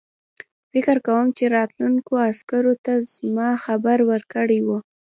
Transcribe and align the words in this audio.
فکر 0.71 0.95
کوم 1.07 1.25
چې 1.37 1.43
راتلونکو 1.57 2.13
عسکرو 2.29 2.73
ته 2.85 2.91
یې 2.99 3.05
زما 3.15 3.49
خبر 3.65 3.97
ورکړی 4.11 4.59
وو. 4.63 4.77